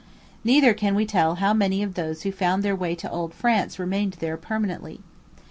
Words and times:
Neither 0.43 0.73
can 0.73 0.95
we 0.95 1.05
tell 1.05 1.35
how 1.35 1.53
many 1.53 1.83
of 1.83 1.93
those 1.93 2.23
who 2.23 2.31
found 2.31 2.63
their 2.63 2.75
way 2.75 2.95
to 2.95 3.11
Old 3.11 3.35
France 3.35 3.77
remained 3.77 4.13
there 4.13 4.35
permanently. 4.35 4.99